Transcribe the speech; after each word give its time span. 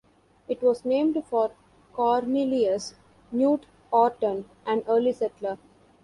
It 0.47 0.63
was 0.63 0.83
named 0.83 1.21
for 1.27 1.51
Cornelius 1.93 2.95
Knute 3.31 3.65
Orton, 3.91 4.45
an 4.65 4.83
early 4.87 5.13
settler. 5.13 5.59